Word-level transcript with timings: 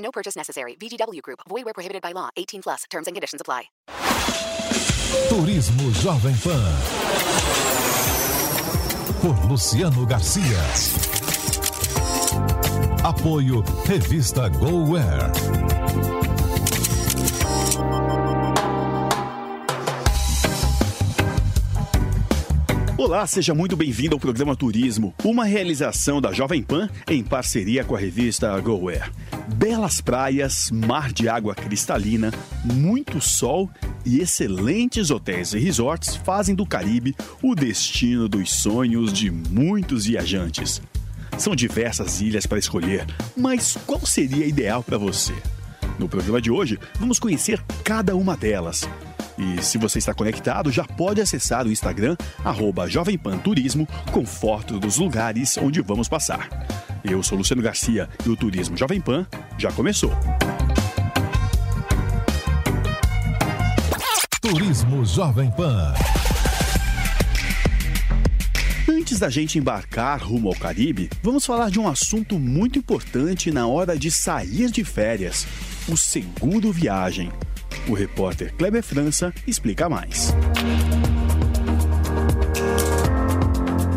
No 0.00 0.10
purchase 0.10 0.34
necessary. 0.36 0.74
VGW 0.80 1.22
Group. 1.22 1.40
Void 1.48 1.64
where 1.64 1.74
prohibited 1.74 2.02
by 2.02 2.12
law. 2.12 2.30
18 2.36 2.62
plus. 2.62 2.84
Terms 2.90 3.06
and 3.06 3.14
conditions 3.14 3.40
apply. 3.40 3.64
Turismo 5.28 5.90
Jovem 6.02 6.36
Pan. 6.42 6.74
Por 9.20 9.36
Luciano 9.48 10.04
Garcia. 10.06 10.60
Apoio 13.02 13.62
Revista 13.86 14.48
GoWare. 14.48 16.39
Olá, 23.02 23.26
seja 23.26 23.54
muito 23.54 23.78
bem-vindo 23.78 24.14
ao 24.14 24.20
programa 24.20 24.54
Turismo, 24.54 25.14
uma 25.24 25.46
realização 25.46 26.20
da 26.20 26.34
Jovem 26.34 26.62
Pan 26.62 26.86
em 27.08 27.24
parceria 27.24 27.82
com 27.82 27.96
a 27.96 27.98
revista 27.98 28.60
GoWare. 28.60 29.10
Belas 29.54 30.02
praias, 30.02 30.70
mar 30.70 31.10
de 31.10 31.26
água 31.26 31.54
cristalina, 31.54 32.30
muito 32.62 33.18
sol 33.18 33.70
e 34.04 34.20
excelentes 34.20 35.10
hotéis 35.10 35.54
e 35.54 35.58
resorts 35.58 36.14
fazem 36.14 36.54
do 36.54 36.66
Caribe 36.66 37.16
o 37.42 37.54
destino 37.54 38.28
dos 38.28 38.52
sonhos 38.52 39.14
de 39.14 39.30
muitos 39.30 40.04
viajantes. 40.04 40.82
São 41.38 41.56
diversas 41.56 42.20
ilhas 42.20 42.44
para 42.44 42.58
escolher, 42.58 43.06
mas 43.34 43.78
qual 43.86 44.04
seria 44.04 44.44
ideal 44.44 44.82
para 44.82 44.98
você? 44.98 45.32
No 45.98 46.06
programa 46.06 46.38
de 46.38 46.50
hoje, 46.50 46.78
vamos 46.98 47.18
conhecer 47.18 47.62
cada 47.82 48.14
uma 48.14 48.36
delas. 48.36 48.86
E 49.40 49.62
se 49.62 49.78
você 49.78 49.98
está 49.98 50.12
conectado, 50.12 50.70
já 50.70 50.84
pode 50.84 51.18
acessar 51.18 51.66
o 51.66 51.72
Instagram, 51.72 52.14
arroba 52.44 52.86
Jovem 52.86 53.16
Pan 53.16 53.38
Turismo, 53.38 53.88
com 54.12 54.26
foto 54.26 54.78
dos 54.78 54.98
lugares 54.98 55.56
onde 55.56 55.80
vamos 55.80 56.10
passar. 56.10 56.46
Eu 57.02 57.22
sou 57.22 57.38
Luciano 57.38 57.62
Garcia 57.62 58.06
e 58.26 58.28
o 58.28 58.36
Turismo 58.36 58.76
Jovem 58.76 59.00
Pan 59.00 59.26
já 59.56 59.72
começou. 59.72 60.12
Turismo 64.42 65.06
Jovem 65.06 65.50
Pan. 65.52 65.94
Antes 68.86 69.18
da 69.18 69.30
gente 69.30 69.58
embarcar 69.58 70.22
rumo 70.22 70.48
ao 70.48 70.54
Caribe, 70.54 71.08
vamos 71.22 71.46
falar 71.46 71.70
de 71.70 71.80
um 71.80 71.88
assunto 71.88 72.38
muito 72.38 72.78
importante 72.78 73.50
na 73.50 73.66
hora 73.66 73.98
de 73.98 74.10
sair 74.10 74.70
de 74.70 74.84
férias: 74.84 75.46
o 75.88 75.96
seguro 75.96 76.70
viagem. 76.70 77.32
O 77.88 77.94
repórter 77.94 78.54
Kleber 78.54 78.82
França 78.82 79.32
explica 79.46 79.88
mais. 79.88 80.34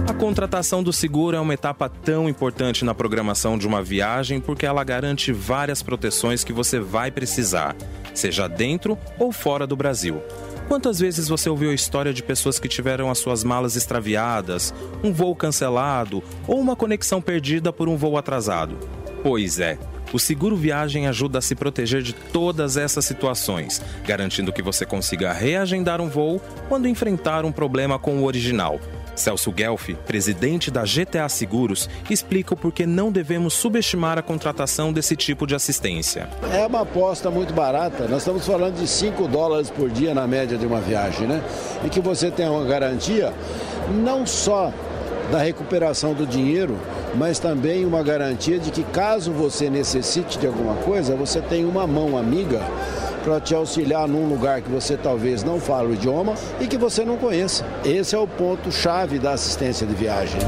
A 0.08 0.14
contratação 0.14 0.82
do 0.82 0.94
seguro 0.94 1.36
é 1.36 1.40
uma 1.40 1.54
etapa 1.54 1.90
tão 1.90 2.30
importante 2.30 2.86
na 2.86 2.94
programação 2.94 3.58
de 3.58 3.68
uma 3.68 3.84
viagem 3.84 4.40
porque 4.40 4.66
ela 4.66 4.84
garante 4.84 5.32
várias 5.34 5.84
proteções 5.84 6.44
que 6.44 6.54
você 6.54 6.80
vai 6.80 7.12
precisar, 7.12 7.76
seja 8.14 8.48
dentro 8.48 8.98
ou 9.20 9.32
fora 9.32 9.68
do 9.68 9.76
Brasil. 9.76 10.22
Quantas 10.68 11.00
vezes 11.00 11.28
você 11.28 11.50
ouviu 11.50 11.72
a 11.72 11.76
história 11.76 12.14
de 12.14 12.24
pessoas 12.24 12.58
que 12.58 12.70
tiveram 12.70 13.12
as 13.12 13.18
suas 13.20 13.44
malas 13.44 13.76
extraviadas, 13.76 14.74
um 15.04 15.12
voo 15.12 15.36
cancelado 15.36 16.24
ou 16.48 16.60
uma 16.60 16.76
conexão 16.76 17.22
perdida 17.22 17.74
por 17.74 17.90
um 17.90 17.98
voo 17.98 18.18
atrasado? 18.18 18.78
Pois 19.22 19.60
é. 19.60 19.78
O 20.14 20.20
seguro 20.20 20.56
viagem 20.56 21.08
ajuda 21.08 21.40
a 21.40 21.42
se 21.42 21.56
proteger 21.56 22.04
de 22.04 22.14
todas 22.14 22.78
essas 22.78 23.04
situações, 23.04 23.82
garantindo 24.06 24.54
que 24.54 24.62
você 24.62 24.86
consiga 24.86 25.34
reagendar 25.34 26.00
um 26.00 26.08
voo 26.08 26.40
quando 26.70 26.88
enfrentar 26.88 27.44
um 27.44 27.52
problema 27.52 27.98
com 27.98 28.20
o 28.20 28.24
original. 28.24 28.80
Celso 29.16 29.52
Guelfi, 29.52 29.96
presidente 29.96 30.70
da 30.70 30.84
GTA 30.84 31.28
Seguros, 31.28 31.90
explica 32.10 32.54
o 32.54 32.58
porquê 32.58 32.86
não 32.86 33.12
devemos 33.12 33.56
subestimar 33.56 34.20
a 34.20 34.22
contratação 34.22 34.94
desse 34.94 35.16
tipo 35.16 35.48
de 35.48 35.56
assistência. 35.56 36.30
É 36.52 36.66
uma 36.66 36.82
aposta 36.82 37.32
muito 37.32 37.52
barata. 37.52 38.08
Nós 38.08 38.20
estamos 38.20 38.46
falando 38.46 38.80
de 38.80 38.88
5 38.88 39.28
dólares 39.28 39.72
por 39.72 39.90
dia 39.90 40.14
na 40.14 40.28
média 40.28 40.58
de 40.60 40.66
uma 40.66 40.80
viagem, 40.80 41.28
né? 41.28 41.44
E 41.84 41.90
que 41.90 42.00
você 42.00 42.30
tem 42.30 42.48
uma 42.48 42.66
garantia 42.66 43.34
não 44.04 44.28
só 44.28 44.72
da 45.32 45.40
recuperação 45.40 46.14
do 46.14 46.26
dinheiro, 46.26 46.78
mas 47.16 47.40
também 47.40 47.86
uma 47.86 48.04
garantia 48.04 48.60
de 48.60 48.72
que 48.72 48.84
caso 48.84 49.32
você 49.32 49.70
necessite 49.70 50.38
de 50.38 50.48
alguma 50.48 50.76
coisa, 50.76 51.16
você 51.16 51.42
tem 51.42 51.66
uma 51.66 51.86
mão 51.86 52.18
amiga 52.18 52.60
para 53.24 53.40
te 53.40 53.56
auxiliar 53.56 54.08
num 54.08 54.28
lugar 54.28 54.62
que 54.62 54.70
você 54.70 54.98
talvez 54.98 55.44
não 55.44 55.60
fale 55.60 55.90
o 55.90 55.94
idioma 55.94 56.36
e 56.60 56.68
que 56.68 56.78
você 56.78 57.06
não 57.06 57.18
conheça. 57.18 57.66
Esse 57.86 58.16
é 58.16 58.20
o 58.20 58.28
ponto 58.28 58.72
chave 58.72 59.18
da 59.18 59.32
assistência 59.32 59.88
de 59.88 59.94
viagem. 59.94 60.40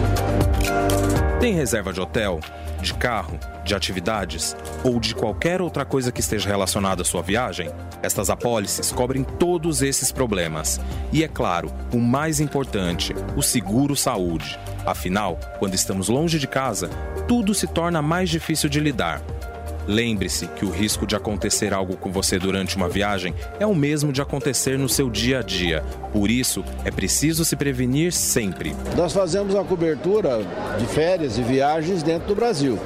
Tem 1.39 1.53
reserva 1.53 1.93
de 1.93 2.01
hotel, 2.01 2.39
de 2.85 2.94
carro, 2.94 3.38
de 3.66 3.75
atividades 3.75 4.56
ou 4.84 5.00
de 5.00 5.13
qualquer 5.13 5.62
outra 5.62 5.84
coisa 5.84 6.12
que 6.12 6.22
esteja 6.22 6.47
relacionada 6.47 7.01
à 7.01 7.06
sua 7.06 7.22
viagem? 7.22 7.69
Estas 8.01 8.29
apólices 8.29 8.91
cobrem 8.91 9.23
todos 9.23 9.81
esses 9.81 10.12
problemas. 10.12 10.79
E 11.12 11.24
é 11.24 11.28
claro, 11.28 11.74
o 11.91 11.97
mais 11.97 12.40
importante, 12.40 13.13
o 13.35 13.41
seguro 13.41 13.95
saúde. 13.95 14.57
Afinal, 14.85 15.40
quando 15.57 15.74
estamos 15.74 16.07
longe 16.07 16.38
de 16.38 16.47
casa, 16.47 16.90
tudo 17.28 17.53
se 17.56 17.66
torna 17.68 18.01
mais 18.01 18.29
difícil 18.29 18.69
de 18.69 18.79
lidar. 18.79 19.22
Lembre-se 19.88 20.47
que 20.47 20.66
o 20.66 20.72
risco 20.72 21.06
de 21.06 21.16
acontecer 21.16 21.73
algo 21.73 21.96
com 21.96 22.12
você 22.12 22.40
durante 22.40 22.75
uma 22.75 22.90
viagem 22.90 23.34
é 23.59 23.68
o 23.68 23.75
mesmo 23.75 24.12
de 24.12 24.22
acontecer 24.22 24.78
no 24.78 24.90
seu 24.90 25.09
dia 25.09 25.40
a 25.40 25.41
dia. 25.41 25.84
Por 26.12 26.31
isso, 26.31 26.63
é 26.84 26.91
preciso 26.91 27.46
se 27.46 27.56
prevenir 27.56 28.12
sempre. 28.12 28.75
Nós 28.95 29.13
fazemos 29.13 29.56
a 29.56 29.63
cobertura 29.63 30.40
de 30.79 30.85
férias 30.88 31.38
e 31.38 31.41
viagens 31.41 32.01
dentro 32.01 32.29
do 32.29 32.35
Brasil. 32.35 32.79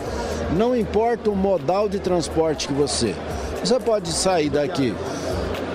Não 0.58 0.76
importa 0.76 1.30
o 1.30 1.36
modal 1.36 1.88
de 1.88 2.00
transporte 2.00 2.68
que 2.68 2.74
você. 2.74 3.16
Você 3.64 3.80
pode 3.80 4.09
sair 4.12 4.50
daqui 4.50 4.94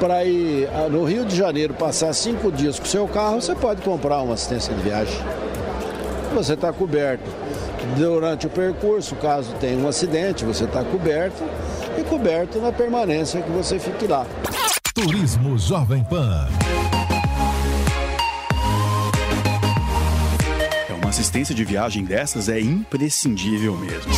para 0.00 0.24
ir 0.24 0.68
no 0.90 1.04
Rio 1.04 1.24
de 1.24 1.34
Janeiro 1.36 1.72
passar 1.72 2.12
cinco 2.12 2.50
dias 2.52 2.78
com 2.78 2.84
o 2.84 2.88
seu 2.88 3.08
carro, 3.08 3.40
você 3.40 3.54
pode 3.54 3.80
comprar 3.82 4.20
uma 4.20 4.34
assistência 4.34 4.74
de 4.74 4.82
viagem. 4.82 5.18
Você 6.34 6.54
está 6.54 6.72
coberto 6.72 7.24
durante 7.96 8.46
o 8.46 8.50
percurso, 8.50 9.14
caso 9.16 9.52
tenha 9.60 9.78
um 9.78 9.88
acidente, 9.88 10.44
você 10.44 10.64
está 10.64 10.82
coberto 10.84 11.42
e 11.98 12.02
coberto 12.04 12.58
na 12.58 12.72
permanência 12.72 13.42
que 13.42 13.50
você 13.50 13.78
fique 13.78 14.06
lá. 14.06 14.26
Turismo 14.94 15.58
Jovem 15.58 16.04
Pan. 16.04 16.48
É 20.88 20.92
uma 20.92 21.08
assistência 21.08 21.54
de 21.54 21.64
viagem 21.64 22.04
dessas 22.04 22.48
é 22.48 22.60
imprescindível 22.60 23.76
mesmo. 23.76 24.12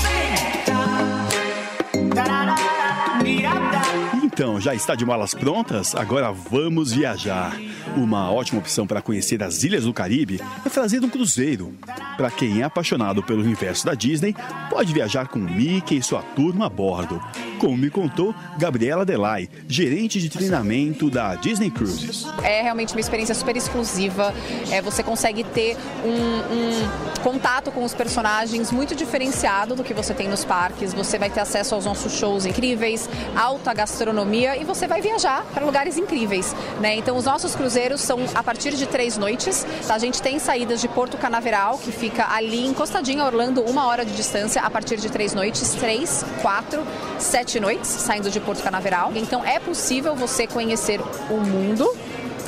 Então, 4.36 4.60
já 4.60 4.74
está 4.74 4.94
de 4.94 5.02
malas 5.02 5.32
prontas? 5.32 5.94
Agora 5.94 6.30
vamos 6.30 6.92
viajar. 6.92 7.58
Uma 7.96 8.30
ótima 8.30 8.58
opção 8.58 8.86
para 8.86 9.00
conhecer 9.00 9.42
as 9.42 9.64
ilhas 9.64 9.84
do 9.84 9.94
Caribe 9.94 10.42
é 10.62 10.68
fazer 10.68 11.02
um 11.02 11.08
cruzeiro. 11.08 11.72
Para 12.18 12.30
quem 12.30 12.60
é 12.60 12.64
apaixonado 12.64 13.22
pelo 13.22 13.40
universo 13.40 13.86
da 13.86 13.94
Disney, 13.94 14.36
pode 14.68 14.92
viajar 14.92 15.28
com 15.28 15.38
Mickey 15.38 15.96
e 15.96 16.02
sua 16.02 16.20
turma 16.20 16.66
a 16.66 16.68
bordo. 16.68 17.18
Como 17.58 17.76
me 17.76 17.90
contou 17.90 18.34
Gabriela 18.58 19.04
Delay, 19.04 19.48
gerente 19.68 20.20
de 20.20 20.28
treinamento 20.28 21.10
da 21.10 21.34
Disney 21.36 21.70
Cruises. 21.70 22.26
É 22.42 22.62
realmente 22.62 22.92
uma 22.92 23.00
experiência 23.00 23.34
super 23.34 23.56
exclusiva. 23.56 24.34
É, 24.70 24.82
você 24.82 25.02
consegue 25.02 25.42
ter 25.44 25.76
um, 26.04 26.54
um 26.54 27.22
contato 27.22 27.70
com 27.70 27.84
os 27.84 27.94
personagens 27.94 28.70
muito 28.70 28.94
diferenciado 28.94 29.74
do 29.74 29.82
que 29.82 29.94
você 29.94 30.12
tem 30.12 30.28
nos 30.28 30.44
parques. 30.44 30.92
Você 30.92 31.18
vai 31.18 31.30
ter 31.30 31.40
acesso 31.40 31.74
aos 31.74 31.84
nossos 31.84 32.12
shows 32.12 32.46
incríveis, 32.46 33.08
alta 33.36 33.72
gastronomia 33.72 34.56
e 34.56 34.64
você 34.64 34.86
vai 34.86 35.00
viajar 35.00 35.44
para 35.54 35.64
lugares 35.64 35.96
incríveis. 35.96 36.54
Né? 36.80 36.96
Então, 36.96 37.16
os 37.16 37.24
nossos 37.24 37.54
cruzeiros 37.54 38.00
são 38.00 38.18
a 38.34 38.42
partir 38.42 38.74
de 38.74 38.86
três 38.86 39.16
noites. 39.16 39.66
Tá? 39.86 39.94
A 39.94 39.98
gente 39.98 40.20
tem 40.20 40.38
saídas 40.38 40.80
de 40.80 40.88
Porto 40.88 41.16
Canaveral, 41.16 41.78
que 41.78 41.92
fica 41.92 42.26
ali 42.32 42.66
encostadinho 42.66 43.22
a 43.22 43.26
Orlando, 43.26 43.62
uma 43.62 43.86
hora 43.86 44.04
de 44.04 44.14
distância, 44.14 44.60
a 44.62 44.70
partir 44.70 44.96
de 44.98 45.10
três 45.10 45.34
noites, 45.34 45.74
três, 45.74 46.24
quatro, 46.42 46.82
sete 47.18 47.45
noites, 47.54 47.88
saindo 47.88 48.30
de 48.30 48.40
Porto 48.40 48.62
Canaveral. 48.62 49.12
Então, 49.14 49.44
é 49.44 49.58
possível 49.58 50.14
você 50.16 50.46
conhecer 50.46 51.00
o 51.30 51.36
mundo 51.36 51.88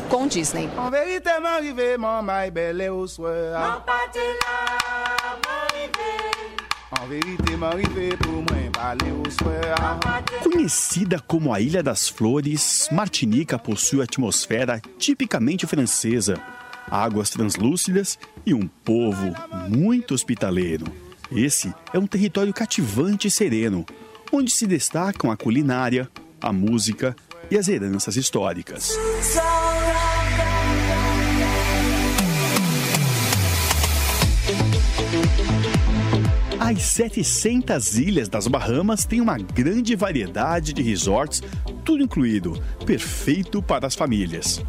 com 0.09 0.27
Disney. 0.27 0.69
Conhecida 10.43 11.21
como 11.21 11.53
a 11.53 11.61
Ilha 11.61 11.83
das 11.83 12.09
Flores, 12.09 12.89
Martinica 12.91 13.59
possui 13.59 14.03
atmosfera 14.03 14.81
tipicamente 14.99 15.67
francesa, 15.67 16.41
águas 16.91 17.31
translúcidas 17.31 18.19
e 18.45 18.55
um 18.55 18.67
povo 18.67 19.35
muito 19.69 20.15
hospitaleiro. 20.15 20.87
Esse 21.31 21.75
é 21.93 21.99
um 21.99 22.07
território 22.07 22.53
cativante 22.55 23.29
e 23.29 23.31
sereno, 23.31 23.85
onde 24.33 24.51
se 24.51 24.67
destacam 24.67 25.31
a 25.31 25.37
culinária, 25.37 26.09
a 26.41 26.53
música 26.53 27.17
e 27.51 27.57
as 27.57 27.69
heranças 27.69 28.17
históricas. 28.17 28.97
As 36.61 36.83
700 36.83 37.99
ilhas 37.99 38.29
das 38.29 38.47
Bahamas 38.47 39.07
têm 39.07 39.23
uma 39.23 39.39
grande 39.39 39.97
variedade 39.97 40.75
de 40.75 40.83
resorts, 40.83 41.43
tudo 41.83 42.03
incluído, 42.03 42.63
perfeito 42.85 43.63
para 43.63 43.87
as 43.87 43.95
famílias. 43.95 44.63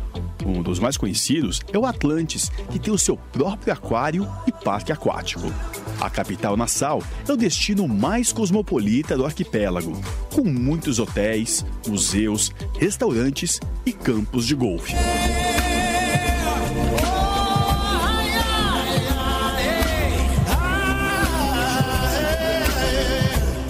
Um 0.46 0.64
dos 0.64 0.80
mais 0.80 0.96
conhecidos 0.96 1.62
é 1.74 1.78
o 1.78 1.86
Atlantis, 1.86 2.50
que 2.72 2.80
tem 2.80 2.94
o 2.94 2.98
seu 2.98 3.18
próprio 3.18 3.74
aquário 3.74 4.28
e 4.48 4.52
parque 4.52 4.94
aquático. 4.94 5.52
A 6.00 6.10
capital 6.10 6.56
Nassau 6.56 7.04
é 7.28 7.32
o 7.32 7.36
destino 7.36 7.86
mais 7.86 8.32
cosmopolita 8.32 9.18
do 9.18 9.26
arquipélago, 9.26 10.00
com 10.34 10.44
muitos 10.44 10.98
hotéis, 10.98 11.66
museus, 11.86 12.54
restaurantes 12.80 13.60
e 13.86 13.92
campos 13.92 14.48
de 14.48 14.56
golfe. 14.56 14.96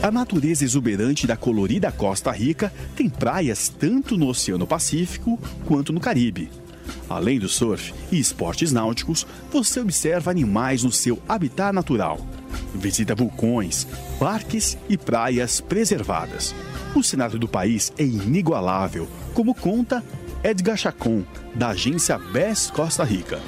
A 0.03 0.11
natureza 0.11 0.63
exuberante 0.63 1.25
da 1.25 1.35
colorida 1.35 1.91
Costa 1.91 2.31
Rica 2.31 2.71
tem 2.95 3.09
praias 3.09 3.69
tanto 3.69 4.15
no 4.17 4.27
Oceano 4.27 4.67
Pacífico 4.67 5.39
quanto 5.65 5.91
no 5.91 5.99
Caribe. 5.99 6.49
Além 7.09 7.39
do 7.39 7.49
surf 7.49 7.93
e 8.11 8.19
esportes 8.19 8.71
náuticos, 8.71 9.25
você 9.51 9.79
observa 9.79 10.31
animais 10.31 10.83
no 10.83 10.91
seu 10.91 11.19
habitat 11.27 11.73
natural. 11.73 12.19
Visita 12.73 13.15
vulcões, 13.15 13.87
parques 14.19 14.77
e 14.87 14.97
praias 14.97 15.61
preservadas. 15.61 16.53
O 16.95 17.03
cenário 17.03 17.37
do 17.37 17.47
país 17.47 17.91
é 17.97 18.03
inigualável, 18.03 19.07
como 19.33 19.53
conta 19.53 20.03
Edgar 20.43 20.77
Chacon, 20.77 21.23
da 21.53 21.69
agência 21.69 22.17
Best 22.17 22.71
Costa 22.71 23.03
Rica. 23.03 23.39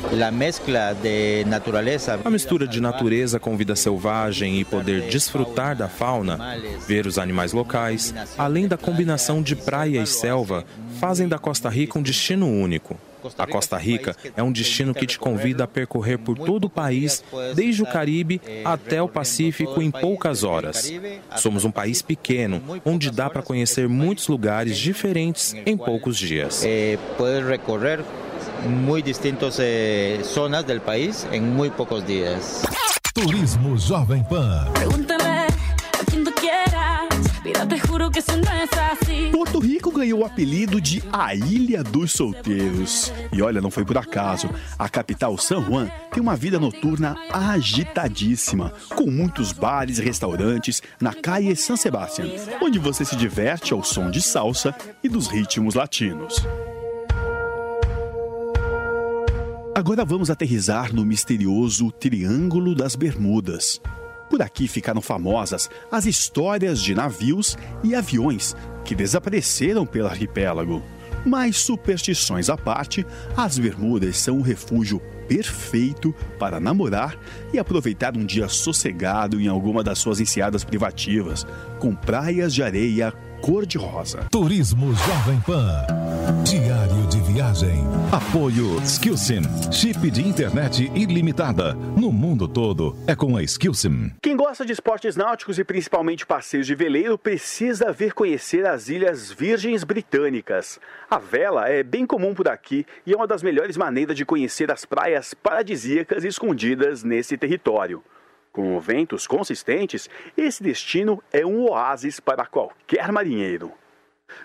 A 2.25 2.29
mistura 2.29 2.67
de 2.67 2.81
natureza 2.81 3.39
com 3.39 3.55
vida 3.55 3.75
selvagem 3.75 4.59
e 4.59 4.65
poder 4.65 5.09
desfrutar 5.09 5.75
da 5.75 5.87
fauna, 5.87 6.37
ver 6.85 7.07
os 7.07 7.17
animais 7.17 7.53
locais, 7.53 8.13
além 8.37 8.67
da 8.67 8.77
combinação 8.77 9.41
de 9.41 9.55
praia 9.55 10.01
e 10.01 10.05
selva, 10.05 10.65
fazem 10.99 11.27
da 11.27 11.39
Costa 11.39 11.69
Rica 11.69 11.97
um 11.97 12.01
destino 12.01 12.47
único. 12.47 12.97
A 13.37 13.47
Costa 13.47 13.77
Rica 13.77 14.15
é 14.35 14.43
um 14.43 14.51
destino 14.51 14.93
que 14.93 15.05
te 15.05 15.17
convida 15.17 15.63
a 15.63 15.67
percorrer 15.67 16.17
por 16.17 16.37
todo 16.37 16.65
o 16.65 16.69
país, 16.69 17.23
desde 17.55 17.83
o 17.83 17.85
Caribe 17.85 18.41
até 18.63 19.01
o 19.01 19.07
Pacífico, 19.07 19.81
em 19.81 19.91
poucas 19.91 20.43
horas. 20.43 20.91
Somos 21.37 21.65
um 21.65 21.71
país 21.71 22.01
pequeno, 22.01 22.61
onde 22.85 23.11
dá 23.11 23.29
para 23.29 23.41
conhecer 23.41 23.87
muitos 23.87 24.27
lugares 24.27 24.77
diferentes 24.77 25.55
em 25.65 25.77
poucos 25.77 26.17
dias. 26.17 26.63
Pode 27.17 27.45
recorrer 27.45 28.03
muito 28.65 29.05
distintas 29.05 29.57
zonas 30.23 30.63
do 30.63 30.79
país 30.81 31.27
em 31.31 31.41
muito 31.41 31.73
poucos 31.73 32.05
dias. 32.05 32.63
Turismo 33.13 33.77
Jovem 33.77 34.23
Pan. 34.23 34.67
Porto 39.31 39.57
Rico 39.57 39.91
ganhou 39.91 40.19
o 40.19 40.25
apelido 40.25 40.79
de 40.79 41.01
a 41.11 41.33
Ilha 41.33 41.83
dos 41.83 42.11
Solteiros. 42.11 43.11
E 43.33 43.41
olha, 43.41 43.59
não 43.59 43.71
foi 43.71 43.83
por 43.83 43.97
acaso. 43.97 44.47
A 44.77 44.87
capital, 44.87 45.35
San 45.37 45.63
Juan, 45.63 45.89
tem 46.11 46.21
uma 46.21 46.35
vida 46.35 46.59
noturna 46.59 47.15
agitadíssima, 47.31 48.71
com 48.95 49.09
muitos 49.09 49.51
bares 49.51 49.97
e 49.97 50.03
restaurantes 50.03 50.83
na 50.99 51.13
Calle 51.13 51.55
San 51.55 51.75
Sebastián, 51.75 52.27
onde 52.61 52.77
você 52.77 53.03
se 53.03 53.15
diverte 53.15 53.73
ao 53.73 53.83
som 53.83 54.11
de 54.11 54.21
salsa 54.21 54.75
e 55.03 55.09
dos 55.09 55.27
ritmos 55.27 55.73
latinos. 55.73 56.45
Agora 59.73 60.05
vamos 60.05 60.29
aterrizar 60.29 60.93
no 60.93 61.03
misterioso 61.03 61.91
Triângulo 61.91 62.75
das 62.75 62.95
Bermudas. 62.95 63.81
Por 64.31 64.41
aqui 64.41 64.65
ficaram 64.65 65.01
famosas 65.01 65.69
as 65.91 66.05
histórias 66.05 66.81
de 66.81 66.95
navios 66.95 67.57
e 67.83 67.93
aviões 67.93 68.55
que 68.85 68.95
desapareceram 68.95 69.85
pelo 69.85 70.07
arquipélago. 70.07 70.81
Mas 71.25 71.57
superstições 71.57 72.49
à 72.49 72.55
parte, 72.55 73.05
as 73.35 73.59
Bermudas 73.59 74.17
são 74.17 74.37
um 74.37 74.41
refúgio 74.41 75.01
perfeito 75.27 76.15
para 76.39 76.61
namorar 76.61 77.17
e 77.53 77.59
aproveitar 77.59 78.15
um 78.15 78.25
dia 78.25 78.47
sossegado 78.47 79.39
em 79.39 79.49
alguma 79.49 79.83
das 79.83 79.99
suas 79.99 80.21
enseadas 80.21 80.63
privativas, 80.63 81.45
com 81.77 81.93
praias 81.93 82.53
de 82.53 82.63
areia 82.63 83.13
cor-de-rosa. 83.41 84.27
Turismo 84.31 84.95
Jovem 84.95 85.41
Pan. 85.41 85.85
Diário 86.45 87.07
Apoio 88.11 88.79
Skillsim. 88.83 89.41
Chip 89.71 90.11
de 90.11 90.21
internet 90.21 90.91
ilimitada. 90.93 91.73
No 91.73 92.11
mundo 92.11 92.47
todo 92.47 92.95
é 93.07 93.15
com 93.15 93.35
a 93.35 93.41
Skillsim. 93.41 94.11
Quem 94.21 94.37
gosta 94.37 94.63
de 94.63 94.73
esportes 94.73 95.15
náuticos 95.15 95.57
e 95.57 95.63
principalmente 95.63 96.23
passeios 96.23 96.67
de 96.67 96.75
veleiro 96.75 97.17
precisa 97.17 97.91
vir 97.91 98.13
conhecer 98.13 98.67
as 98.67 98.89
Ilhas 98.89 99.31
Virgens 99.31 99.83
Britânicas. 99.83 100.79
A 101.09 101.17
vela 101.17 101.67
é 101.67 101.81
bem 101.81 102.05
comum 102.05 102.35
por 102.35 102.47
aqui 102.47 102.85
e 103.07 103.13
é 103.13 103.15
uma 103.15 103.25
das 103.25 103.41
melhores 103.41 103.75
maneiras 103.75 104.15
de 104.15 104.23
conhecer 104.23 104.71
as 104.71 104.85
praias 104.85 105.33
paradisíacas 105.33 106.23
escondidas 106.23 107.03
nesse 107.03 107.35
território. 107.37 108.03
Com 108.51 108.79
ventos 108.79 109.25
consistentes, 109.25 110.07
esse 110.37 110.61
destino 110.61 111.23
é 111.33 111.43
um 111.43 111.63
oásis 111.63 112.19
para 112.19 112.45
qualquer 112.45 113.11
marinheiro. 113.11 113.71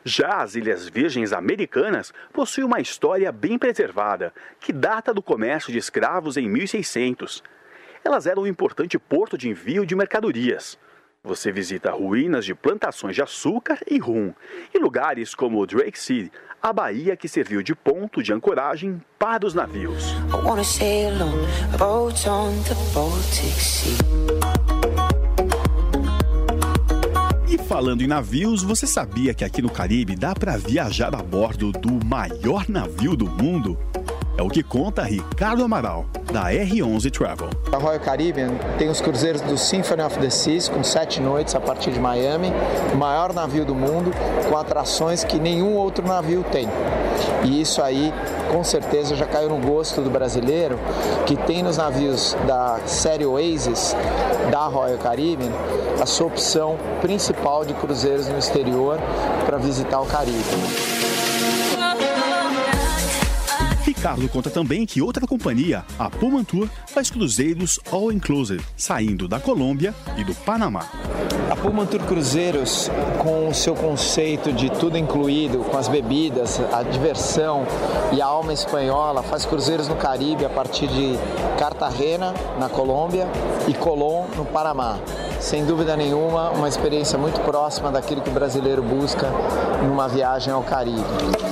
Já 0.04 0.42
as 0.42 0.54
Ilhas 0.54 0.88
Virgens 0.88 1.32
Americanas 1.32 2.12
possuem 2.32 2.66
uma 2.66 2.80
história 2.80 3.30
bem 3.32 3.58
preservada, 3.58 4.32
que 4.60 4.72
data 4.72 5.12
do 5.12 5.22
comércio 5.22 5.72
de 5.72 5.78
escravos 5.78 6.36
em 6.36 6.48
1600. 6.48 7.42
Elas 8.04 8.26
eram 8.26 8.42
um 8.42 8.46
importante 8.46 8.98
porto 8.98 9.36
de 9.36 9.48
envio 9.48 9.84
de 9.84 9.96
mercadorias. 9.96 10.78
Você 11.24 11.50
visita 11.50 11.90
ruínas 11.90 12.44
de 12.44 12.54
plantações 12.54 13.16
de 13.16 13.22
açúcar 13.22 13.80
e 13.90 13.98
rum, 13.98 14.32
e 14.72 14.78
lugares 14.78 15.34
como 15.34 15.66
Drake 15.66 15.98
City, 15.98 16.30
a 16.62 16.72
baía 16.72 17.16
que 17.16 17.28
serviu 17.28 17.62
de 17.62 17.74
ponto 17.74 18.22
de 18.22 18.32
ancoragem 18.32 19.02
para 19.18 19.44
os 19.44 19.52
navios. 19.52 20.14
Falando 27.76 28.00
em 28.00 28.06
navios, 28.06 28.62
você 28.62 28.86
sabia 28.86 29.34
que 29.34 29.44
aqui 29.44 29.60
no 29.60 29.68
Caribe 29.68 30.16
dá 30.16 30.34
para 30.34 30.56
viajar 30.56 31.14
a 31.14 31.22
bordo 31.22 31.72
do 31.72 32.02
maior 32.06 32.66
navio 32.70 33.14
do 33.14 33.26
mundo? 33.26 33.78
É 34.38 34.42
o 34.42 34.48
que 34.48 34.62
conta 34.62 35.02
Ricardo 35.02 35.62
Amaral, 35.62 36.06
da 36.32 36.50
R11 36.50 37.10
Travel. 37.10 37.50
A 37.70 37.76
Royal 37.76 38.00
Caribbean 38.00 38.52
tem 38.78 38.88
os 38.88 39.02
cruzeiros 39.02 39.42
do 39.42 39.58
Symphony 39.58 40.00
of 40.00 40.18
the 40.18 40.30
Seas, 40.30 40.70
com 40.70 40.82
sete 40.82 41.20
noites 41.20 41.54
a 41.54 41.60
partir 41.60 41.90
de 41.90 42.00
Miami, 42.00 42.50
o 42.94 42.96
maior 42.96 43.34
navio 43.34 43.66
do 43.66 43.74
mundo, 43.74 44.10
com 44.48 44.56
atrações 44.56 45.22
que 45.22 45.38
nenhum 45.38 45.74
outro 45.74 46.06
navio 46.06 46.44
tem. 46.50 46.66
E 47.44 47.60
isso 47.60 47.82
aí, 47.82 48.12
com 48.50 48.64
certeza, 48.64 49.14
já 49.14 49.26
caiu 49.26 49.50
no 49.50 49.58
gosto 49.58 50.00
do 50.00 50.08
brasileiro, 50.10 50.78
que 51.26 51.36
tem 51.36 51.62
nos 51.62 51.76
navios 51.76 52.34
da 52.46 52.80
série 52.86 53.26
Oasis, 53.26 53.94
da 54.50 54.66
Royal 54.66 54.98
Caribbean, 54.98 55.50
a 56.00 56.06
sua 56.06 56.26
opção 56.26 56.76
principal 57.00 57.64
de 57.64 57.74
cruzeiros 57.74 58.28
no 58.28 58.38
exterior 58.38 58.98
para 59.44 59.58
visitar 59.58 60.00
o 60.00 60.06
Caribe. 60.06 60.36
Ricardo 63.84 64.28
conta 64.28 64.50
também 64.50 64.84
que 64.84 65.00
outra 65.00 65.26
companhia, 65.26 65.84
a 65.98 66.10
Pullman 66.10 66.44
faz 66.86 67.10
cruzeiros 67.10 67.80
all 67.90 68.12
inclusive, 68.12 68.64
saindo 68.76 69.26
da 69.26 69.40
Colômbia 69.40 69.94
e 70.16 70.24
do 70.24 70.34
Panamá. 70.34 70.88
A 71.48 71.54
Pullman 71.54 71.86
Tour 71.86 72.00
Cruzeiros, 72.00 72.90
com 73.18 73.48
o 73.48 73.54
seu 73.54 73.74
conceito 73.74 74.52
de 74.52 74.68
tudo 74.68 74.98
incluído, 74.98 75.60
com 75.60 75.78
as 75.78 75.86
bebidas, 75.86 76.60
a 76.72 76.82
diversão 76.82 77.64
e 78.12 78.20
a 78.20 78.26
alma 78.26 78.52
espanhola, 78.52 79.22
faz 79.22 79.46
cruzeiros 79.46 79.86
no 79.86 79.94
Caribe 79.94 80.44
a 80.44 80.48
partir 80.48 80.88
de 80.88 81.16
Cartagena, 81.56 82.34
na 82.58 82.68
Colômbia, 82.68 83.28
e 83.68 83.74
Colón, 83.74 84.24
no 84.36 84.44
Panamá. 84.44 84.98
Sem 85.40 85.64
dúvida 85.64 85.96
nenhuma, 85.96 86.50
uma 86.50 86.68
experiência 86.68 87.16
muito 87.16 87.40
próxima 87.40 87.92
daquilo 87.92 88.22
que 88.22 88.30
o 88.30 88.32
brasileiro 88.32 88.82
busca 88.82 89.30
numa 89.86 90.08
viagem 90.08 90.52
ao 90.52 90.62
Caribe. 90.62 91.45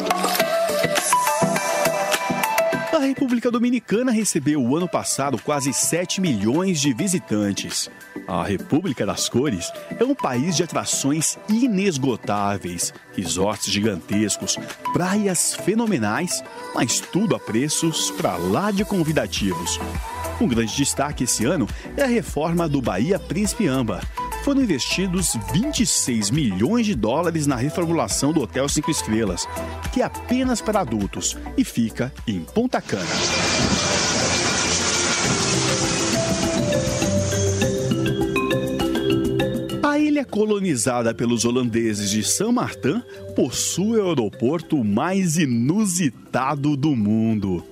A 3.04 3.06
República 3.06 3.50
Dominicana 3.50 4.10
recebeu 4.10 4.62
o 4.62 4.74
ano 4.74 4.88
passado 4.88 5.36
quase 5.36 5.74
7 5.74 6.22
milhões 6.22 6.80
de 6.80 6.94
visitantes. 6.94 7.90
A 8.26 8.42
República 8.42 9.04
das 9.04 9.28
Cores 9.28 9.70
é 10.00 10.02
um 10.02 10.14
país 10.14 10.56
de 10.56 10.62
atrações 10.62 11.36
inesgotáveis, 11.46 12.94
resorts 13.14 13.70
gigantescos, 13.70 14.56
praias 14.94 15.54
fenomenais, 15.54 16.42
mas 16.74 16.98
tudo 16.98 17.36
a 17.36 17.38
preços 17.38 18.10
para 18.12 18.38
lá 18.38 18.70
de 18.70 18.86
convidativos. 18.86 19.78
Um 20.40 20.48
grande 20.48 20.74
destaque 20.74 21.24
esse 21.24 21.44
ano 21.44 21.68
é 21.98 22.04
a 22.04 22.06
reforma 22.06 22.66
do 22.66 22.80
Bahia 22.80 23.18
Príncipe 23.18 23.68
Amba. 23.68 24.00
Foram 24.44 24.60
investidos 24.60 25.38
26 25.54 26.30
milhões 26.30 26.84
de 26.84 26.94
dólares 26.94 27.46
na 27.46 27.56
reformulação 27.56 28.30
do 28.30 28.42
Hotel 28.42 28.68
5 28.68 28.90
Estrelas, 28.90 29.48
que 29.90 30.02
é 30.02 30.04
apenas 30.04 30.60
para 30.60 30.80
adultos 30.80 31.34
e 31.56 31.64
fica 31.64 32.12
em 32.28 32.40
Ponta 32.40 32.78
Cana. 32.82 33.08
A 39.82 39.98
ilha 39.98 40.26
colonizada 40.26 41.14
pelos 41.14 41.46
holandeses 41.46 42.10
de 42.10 42.22
São 42.22 42.52
Martin 42.52 43.00
possui 43.34 43.98
o 43.98 44.08
aeroporto 44.08 44.84
mais 44.84 45.38
inusitado 45.38 46.76
do 46.76 46.94
mundo. 46.94 47.64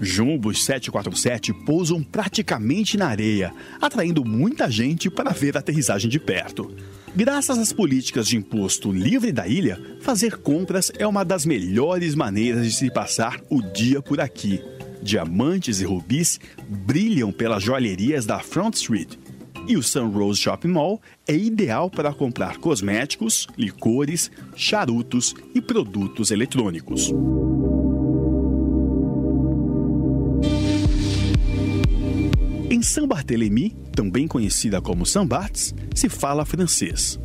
Jumbos 0.00 0.64
747 0.64 1.52
pousam 1.52 2.02
praticamente 2.02 2.96
na 2.96 3.08
areia, 3.08 3.52
atraindo 3.80 4.24
muita 4.24 4.70
gente 4.70 5.10
para 5.10 5.30
ver 5.30 5.56
a 5.56 5.60
aterrissagem 5.60 6.08
de 6.08 6.18
perto. 6.18 6.74
Graças 7.14 7.58
às 7.58 7.72
políticas 7.72 8.26
de 8.26 8.36
imposto 8.36 8.90
livre 8.90 9.30
da 9.30 9.46
ilha, 9.46 9.80
fazer 10.00 10.38
compras 10.38 10.90
é 10.98 11.06
uma 11.06 11.24
das 11.24 11.44
melhores 11.44 12.14
maneiras 12.14 12.64
de 12.64 12.72
se 12.72 12.90
passar 12.90 13.40
o 13.50 13.60
dia 13.60 14.00
por 14.00 14.20
aqui. 14.20 14.62
Diamantes 15.02 15.80
e 15.80 15.84
rubis 15.84 16.40
brilham 16.68 17.32
pelas 17.32 17.62
joalherias 17.62 18.24
da 18.24 18.38
Front 18.38 18.74
Street. 18.74 19.16
E 19.66 19.76
o 19.76 19.82
Sunrose 19.82 20.40
Shopping 20.40 20.68
Mall 20.68 21.00
é 21.26 21.34
ideal 21.34 21.90
para 21.90 22.12
comprar 22.12 22.56
cosméticos, 22.58 23.46
licores, 23.56 24.30
charutos 24.56 25.34
e 25.54 25.60
produtos 25.60 26.30
eletrônicos. 26.30 27.12
Em 32.80 32.82
São 32.82 33.06
Barthélemy, 33.06 33.76
também 33.94 34.26
conhecida 34.26 34.80
como 34.80 35.04
Saint-Barths, 35.04 35.74
se 35.94 36.08
fala 36.08 36.46
francês. 36.46 37.20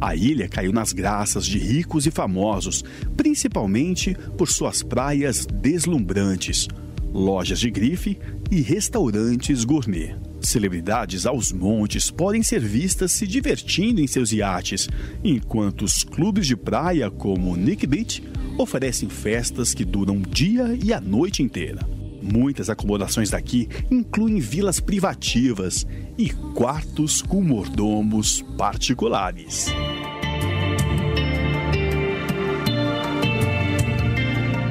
A 0.00 0.16
ilha 0.16 0.48
caiu 0.48 0.72
nas 0.72 0.90
graças 0.94 1.44
de 1.44 1.58
ricos 1.58 2.06
e 2.06 2.10
famosos, 2.10 2.82
principalmente 3.14 4.16
por 4.38 4.48
suas 4.48 4.82
praias 4.82 5.44
deslumbrantes, 5.44 6.66
lojas 7.12 7.60
de 7.60 7.70
grife 7.70 8.18
e 8.50 8.62
restaurantes 8.62 9.64
gourmet. 9.64 10.16
Celebridades 10.40 11.26
aos 11.26 11.52
montes 11.52 12.10
podem 12.10 12.42
ser 12.42 12.60
vistas 12.60 13.12
se 13.12 13.26
divertindo 13.26 14.00
em 14.00 14.06
seus 14.06 14.32
iates, 14.32 14.88
enquanto 15.22 15.82
os 15.82 16.04
clubes 16.04 16.46
de 16.46 16.56
praia 16.56 17.10
como 17.10 17.54
Nick 17.54 17.86
Beach 17.86 18.22
oferecem 18.56 19.10
festas 19.10 19.74
que 19.74 19.84
duram 19.84 20.16
o 20.16 20.22
dia 20.22 20.74
e 20.82 20.90
a 20.90 21.02
noite 21.02 21.42
inteira. 21.42 21.95
Muitas 22.32 22.68
acomodações 22.68 23.30
daqui 23.30 23.68
incluem 23.88 24.40
vilas 24.40 24.80
privativas 24.80 25.86
e 26.18 26.30
quartos 26.30 27.22
com 27.22 27.40
mordomos 27.40 28.42
particulares. 28.58 29.66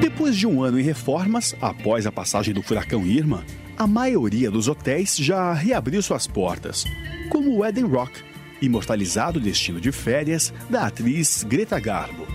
Depois 0.01 0.35
de 0.35 0.45
um 0.45 0.61
ano 0.61 0.79
em 0.79 0.83
reformas, 0.83 1.55
após 1.61 2.05
a 2.05 2.11
passagem 2.11 2.53
do 2.53 2.61
furacão 2.61 3.05
Irma, 3.05 3.45
a 3.77 3.87
maioria 3.87 4.51
dos 4.51 4.67
hotéis 4.67 5.15
já 5.15 5.53
reabriu 5.53 6.01
suas 6.01 6.27
portas, 6.27 6.83
como 7.29 7.57
o 7.57 7.65
Eden 7.65 7.85
Rock, 7.85 8.21
imortalizado 8.61 9.39
destino 9.39 9.79
de 9.79 9.93
férias 9.93 10.53
da 10.69 10.87
atriz 10.87 11.43
Greta 11.43 11.79
Garbo. 11.79 12.27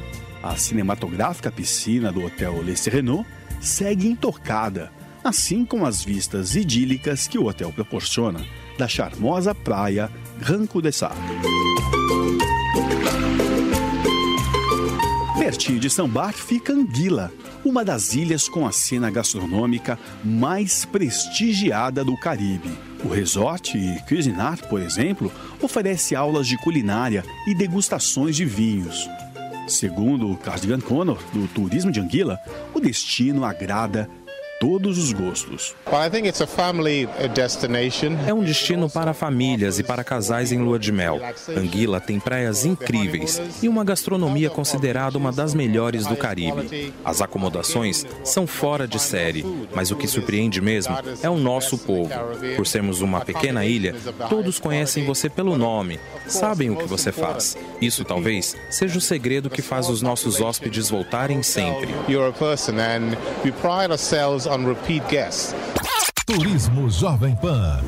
A 0.43 0.57
cinematográfica 0.57 1.50
piscina 1.50 2.11
do 2.11 2.25
Hotel 2.25 2.62
Le 2.62 2.75
Sereno 2.75 3.27
segue 3.61 4.09
intocada, 4.09 4.91
assim 5.23 5.65
como 5.65 5.87
as 5.87 6.03
vistas 6.03 6.57
idílicas 6.57 7.29
que 7.29 7.39
o 7.39 7.47
hotel 7.47 7.73
proporciona 7.73 8.45
da 8.79 8.89
charmosa 8.89 9.55
praia 9.55 10.11
Ranco 10.41 10.81
de 10.81 10.91
Sá. 10.91 11.12
Pertinho 15.39 15.81
de 15.81 15.91
Sambar 15.91 16.33
fica 16.33 16.73
Anguila, 16.73 17.33
uma 17.65 17.85
das 17.85 18.15
ilhas 18.15 18.49
com 18.49 18.67
a 18.67 18.73
cena 18.73 19.11
gastronômica 19.11 19.99
mais 20.25 20.85
prestigiada 20.85 22.05
do 22.05 22.17
Caribe. 22.17 22.71
O 23.05 23.09
resort 23.09 23.77
Cuisinar, 24.07 24.59
por 24.69 24.81
exemplo, 24.81 25.33
oferece 25.61 26.15
aulas 26.15 26.47
de 26.47 26.57
culinária 26.59 27.25
e 27.47 27.55
degustações 27.55 28.37
de 28.37 28.45
vinhos. 28.45 29.09
Segundo 29.67 30.37
Cardigan 30.37 30.81
Connor, 30.81 31.19
do 31.33 31.47
Turismo 31.49 31.93
de 31.93 32.00
Anguila, 32.00 32.39
o 32.75 32.81
destino 32.81 33.45
agrada 33.45 34.11
todos 34.61 34.99
os 34.99 35.11
gostos. 35.11 35.75
É 38.26 38.35
um 38.35 38.45
destino 38.45 38.90
para 38.90 39.14
famílias 39.14 39.79
e 39.79 39.83
para 39.83 40.05
casais 40.05 40.52
em 40.52 40.59
lua 40.59 40.79
de 40.79 40.93
mel. 40.93 41.19
Anguila 41.49 41.99
tem 41.99 42.21
praias 42.21 42.67
incríveis 42.67 43.40
e 43.62 43.69
uma 43.71 43.83
gastronomia 43.83 44.50
considerada 44.50 45.17
uma 45.17 45.33
das 45.33 45.55
melhores 45.55 46.07
do 46.07 46.14
Caribe. 46.14 46.93
As 47.02 47.23
acomodações 47.23 48.05
são 48.23 48.47
fora 48.47 48.87
de 48.87 48.99
série, 48.99 49.47
mas 49.75 49.90
o 49.90 49.97
que 49.97 50.07
surpreende 50.07 50.61
mesmo 50.61 50.95
é 51.23 51.31
o 51.31 51.38
nosso 51.38 51.79
povo. 51.79 52.12
Por 52.55 52.67
sermos 52.67 53.00
uma 53.00 53.23
pequena 53.23 53.64
ilha, 53.64 53.95
todos 54.29 54.61
conhecem 54.61 55.07
você 55.07 55.31
pelo 55.31 55.57
nome, 55.57 55.99
sabem 56.26 56.69
o 56.69 56.76
que 56.76 56.85
você 56.85 57.11
faz. 57.11 57.57
Isso 57.81 58.05
talvez 58.05 58.55
seja 58.69 58.99
o 58.99 59.00
segredo 59.00 59.49
que 59.49 59.62
faz 59.62 59.88
os 59.88 60.02
nossos 60.02 60.38
hóspedes 60.38 60.90
voltarem 60.90 61.43
sempre 61.43 61.95
on 64.50 64.66
repeat 64.66 65.07
guests. 65.09 65.54
Turismo 66.26 66.90
Jovem 66.90 67.37
Pan. 67.37 67.80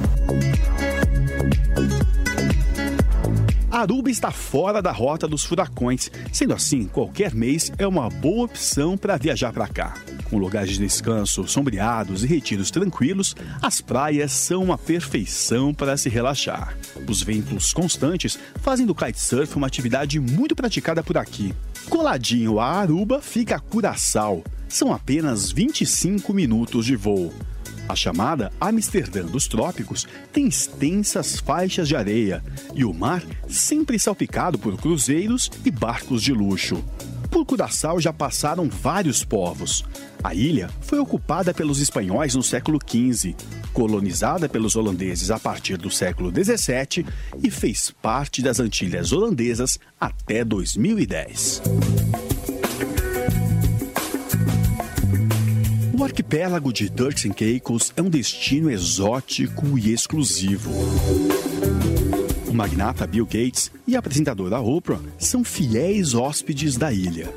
Aruba 3.68 4.10
está 4.10 4.30
fora 4.30 4.80
da 4.80 4.92
rota 4.92 5.26
dos 5.26 5.44
furacões. 5.44 6.08
Sendo 6.32 6.54
assim, 6.54 6.84
qualquer 6.84 7.34
mês 7.34 7.72
é 7.78 7.86
uma 7.86 8.08
boa 8.08 8.44
opção 8.44 8.96
para 8.96 9.16
viajar 9.16 9.52
para 9.52 9.66
cá. 9.66 9.94
Com 10.30 10.38
lugares 10.38 10.70
de 10.70 10.78
descanso 10.78 11.48
sombreados 11.48 12.22
e 12.22 12.26
retiros 12.28 12.70
tranquilos, 12.70 13.34
as 13.60 13.80
praias 13.80 14.30
são 14.30 14.62
uma 14.62 14.78
perfeição 14.78 15.74
para 15.74 15.96
se 15.96 16.08
relaxar. 16.08 16.76
Os 17.08 17.22
ventos 17.22 17.72
constantes 17.72 18.38
fazem 18.56 18.86
do 18.86 18.94
kitesurf 18.94 19.56
uma 19.56 19.66
atividade 19.66 20.20
muito 20.20 20.54
praticada 20.54 21.02
por 21.02 21.18
aqui. 21.18 21.52
Coladinho 21.88 22.60
a 22.60 22.66
Aruba 22.66 23.20
fica 23.20 23.58
Curaçao, 23.58 24.44
são 24.72 24.92
apenas 24.92 25.52
25 25.52 26.32
minutos 26.32 26.86
de 26.86 26.96
voo. 26.96 27.32
A 27.88 27.94
chamada 27.94 28.50
Amsterdã 28.58 29.22
dos 29.24 29.46
Trópicos 29.46 30.06
tem 30.32 30.46
extensas 30.46 31.38
faixas 31.38 31.88
de 31.88 31.94
areia 31.94 32.42
e 32.74 32.84
o 32.84 32.94
mar 32.94 33.22
sempre 33.48 33.98
salpicado 33.98 34.58
por 34.58 34.76
cruzeiros 34.78 35.50
e 35.64 35.70
barcos 35.70 36.22
de 36.22 36.32
luxo. 36.32 36.82
Por 37.30 37.44
Curaçao 37.44 38.00
já 38.00 38.12
passaram 38.12 38.68
vários 38.68 39.24
povos. 39.24 39.84
A 40.24 40.34
ilha 40.34 40.70
foi 40.80 40.98
ocupada 40.98 41.52
pelos 41.52 41.80
espanhóis 41.80 42.34
no 42.34 42.42
século 42.42 42.78
XV, 42.78 43.34
colonizada 43.72 44.48
pelos 44.48 44.76
holandeses 44.76 45.30
a 45.30 45.38
partir 45.38 45.76
do 45.76 45.90
século 45.90 46.30
XVII 46.30 47.04
e 47.42 47.50
fez 47.50 47.90
parte 48.02 48.40
das 48.40 48.60
Antilhas 48.60 49.12
Holandesas 49.12 49.78
até 50.00 50.44
2010. 50.44 51.62
O 56.02 56.04
arquipélago 56.04 56.72
de 56.72 56.90
Turks 56.90 57.24
and 57.26 57.32
Caicos 57.32 57.92
é 57.96 58.02
um 58.02 58.10
destino 58.10 58.68
exótico 58.68 59.78
e 59.78 59.92
exclusivo. 59.92 60.72
O 62.48 62.52
magnata 62.52 63.06
Bill 63.06 63.24
Gates 63.24 63.70
e 63.86 63.94
a 63.94 64.00
apresentadora 64.00 64.58
Oprah 64.58 64.98
são 65.16 65.44
fiéis 65.44 66.12
hóspedes 66.12 66.76
da 66.76 66.92
ilha. 66.92 67.32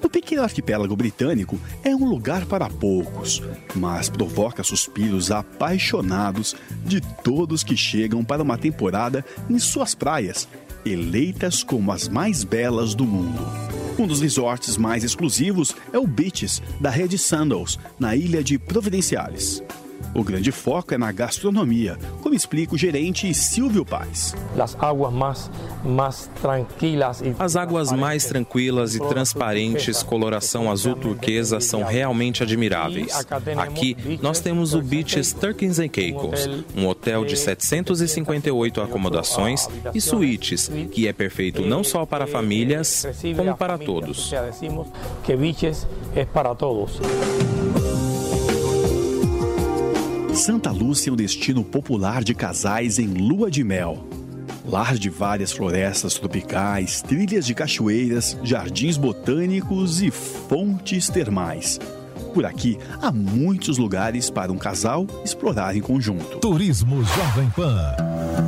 O 0.00 0.08
pequeno 0.08 0.44
arquipélago 0.44 0.94
britânico 0.94 1.58
é 1.82 1.92
um 1.92 2.08
lugar 2.08 2.46
para 2.46 2.70
poucos, 2.70 3.42
mas 3.74 4.08
provoca 4.08 4.62
suspiros 4.62 5.32
apaixonados 5.32 6.54
de 6.86 7.00
todos 7.00 7.64
que 7.64 7.76
chegam 7.76 8.24
para 8.24 8.44
uma 8.44 8.56
temporada 8.56 9.24
em 9.50 9.58
suas 9.58 9.92
praias, 9.92 10.46
eleitas 10.86 11.64
como 11.64 11.90
as 11.90 12.08
mais 12.08 12.44
belas 12.44 12.94
do 12.94 13.04
mundo. 13.04 13.83
Um 13.96 14.08
dos 14.08 14.20
resorts 14.20 14.76
mais 14.76 15.04
exclusivos 15.04 15.74
é 15.92 15.98
o 15.98 16.06
Beaches, 16.06 16.60
da 16.80 16.90
rede 16.90 17.16
Sandals, 17.16 17.78
na 17.98 18.16
ilha 18.16 18.42
de 18.42 18.58
Providenciales. 18.58 19.62
O 20.12 20.24
grande 20.24 20.50
foco 20.50 20.92
é 20.94 20.98
na 20.98 21.12
gastronomia, 21.12 21.96
como 22.34 22.36
explica 22.36 22.74
o 22.74 22.78
gerente 22.78 23.32
Silvio 23.32 23.84
Paz. 23.84 24.34
As 24.58 24.76
águas 24.80 25.12
mais, 25.12 25.50
mais 25.84 26.30
tranquilas 26.40 27.20
e 27.20 27.34
As 27.38 27.56
águas 27.56 27.92
mais 27.92 28.24
tranquilas 28.24 28.94
e 28.94 28.98
transparentes, 28.98 30.02
coloração 30.02 30.70
azul 30.70 30.96
turquesa, 30.96 31.60
são 31.60 31.84
realmente 31.84 32.42
admiráveis. 32.42 33.14
Aqui 33.56 33.96
nós 34.20 34.40
temos 34.40 34.74
o 34.74 34.82
Beaches 34.82 35.32
Turkins 35.32 35.78
and 35.78 35.88
Caicos, 35.88 36.48
um 36.76 36.86
hotel 36.88 37.24
de 37.24 37.36
758 37.36 38.80
acomodações 38.80 39.68
e 39.94 40.00
suítes, 40.00 40.70
que 40.90 41.06
é 41.06 41.12
perfeito 41.12 41.62
não 41.62 41.84
só 41.84 42.04
para 42.04 42.26
famílias, 42.26 43.06
como 43.36 43.56
para 43.56 43.78
todos. 43.78 44.32
que 45.22 45.36
Beaches 45.36 45.86
é 46.16 46.24
para 46.24 46.54
todos. 46.54 47.00
Santa 50.34 50.72
Lúcia 50.72 51.10
é 51.10 51.12
um 51.12 51.16
destino 51.16 51.62
popular 51.62 52.24
de 52.24 52.34
casais 52.34 52.98
em 52.98 53.06
lua 53.06 53.48
de 53.48 53.62
mel. 53.62 54.04
Lar 54.64 54.98
de 54.98 55.08
várias 55.08 55.52
florestas 55.52 56.14
tropicais, 56.14 57.00
trilhas 57.00 57.46
de 57.46 57.54
cachoeiras, 57.54 58.36
jardins 58.42 58.96
botânicos 58.96 60.02
e 60.02 60.10
fontes 60.10 61.08
termais. 61.08 61.78
Por 62.34 62.44
aqui 62.44 62.76
há 63.00 63.12
muitos 63.12 63.78
lugares 63.78 64.28
para 64.28 64.50
um 64.50 64.58
casal 64.58 65.06
explorar 65.24 65.76
em 65.76 65.80
conjunto. 65.80 66.38
Turismo 66.38 67.04
Jovem 67.04 67.48
Pan. 67.50 67.94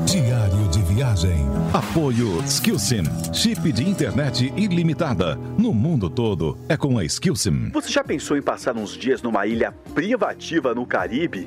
Diário 0.04 0.68
de 0.68 0.82
viagem. 0.92 1.38
Apoio 1.72 2.42
Skillsim. 2.46 3.04
Chip 3.32 3.72
de 3.72 3.88
internet 3.88 4.52
ilimitada. 4.56 5.36
No 5.56 5.72
mundo 5.72 6.10
todo 6.10 6.58
é 6.68 6.76
com 6.76 6.98
a 6.98 7.04
Skillsim. 7.04 7.70
Você 7.70 7.92
já 7.92 8.02
pensou 8.02 8.36
em 8.36 8.42
passar 8.42 8.76
uns 8.76 8.96
dias 8.96 9.22
numa 9.22 9.46
ilha 9.46 9.70
privativa 9.94 10.74
no 10.74 10.84
Caribe? 10.84 11.46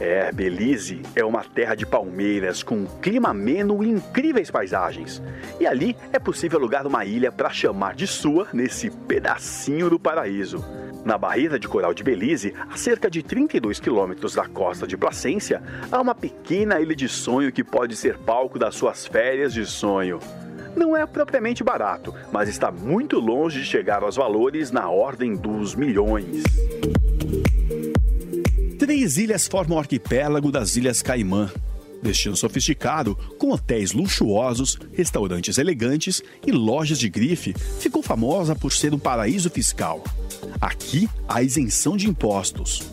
É, 0.00 0.32
Belize 0.32 1.02
é 1.14 1.24
uma 1.24 1.44
terra 1.44 1.74
de 1.74 1.86
palmeiras 1.86 2.62
com 2.62 2.74
um 2.74 2.86
clima 3.00 3.30
ameno 3.30 3.82
e 3.82 3.88
incríveis 3.88 4.50
paisagens. 4.50 5.22
E 5.60 5.66
ali 5.66 5.96
é 6.12 6.18
possível 6.18 6.58
alugar 6.58 6.86
uma 6.86 7.04
ilha 7.04 7.30
para 7.30 7.50
chamar 7.50 7.94
de 7.94 8.06
sua 8.06 8.48
nesse 8.52 8.90
pedacinho 8.90 9.88
do 9.88 9.98
paraíso. 9.98 10.64
Na 11.04 11.18
barreira 11.18 11.58
de 11.58 11.68
coral 11.68 11.92
de 11.92 12.02
Belize, 12.02 12.54
a 12.68 12.76
cerca 12.76 13.10
de 13.10 13.22
32 13.22 13.78
quilômetros 13.78 14.34
da 14.34 14.48
costa 14.48 14.86
de 14.86 14.96
Placência, 14.96 15.62
há 15.92 16.00
uma 16.00 16.14
pequena 16.14 16.80
ilha 16.80 16.96
de 16.96 17.08
sonho 17.08 17.52
que 17.52 17.62
pode 17.62 17.94
ser 17.94 18.16
palco 18.16 18.58
das 18.58 18.74
suas 18.74 19.06
férias 19.06 19.52
de 19.52 19.66
sonho. 19.66 20.18
Não 20.74 20.96
é 20.96 21.06
propriamente 21.06 21.62
barato, 21.62 22.12
mas 22.32 22.48
está 22.48 22.72
muito 22.72 23.20
longe 23.20 23.60
de 23.60 23.66
chegar 23.66 24.02
aos 24.02 24.16
valores 24.16 24.72
na 24.72 24.88
ordem 24.88 25.36
dos 25.36 25.74
milhões. 25.74 26.42
Três 28.94 29.18
ilhas 29.18 29.48
formam 29.48 29.76
o 29.76 29.80
arquipélago 29.80 30.52
das 30.52 30.76
Ilhas 30.76 31.02
Caimã. 31.02 31.50
Destino 32.00 32.36
sofisticado, 32.36 33.18
com 33.36 33.50
hotéis 33.50 33.90
luxuosos, 33.90 34.78
restaurantes 34.92 35.58
elegantes 35.58 36.22
e 36.46 36.52
lojas 36.52 37.00
de 37.00 37.08
grife, 37.08 37.56
ficou 37.80 38.04
famosa 38.04 38.54
por 38.54 38.72
ser 38.72 38.94
um 38.94 38.98
paraíso 39.00 39.50
fiscal. 39.50 40.04
Aqui 40.60 41.08
há 41.28 41.42
isenção 41.42 41.96
de 41.96 42.08
impostos. 42.08 42.84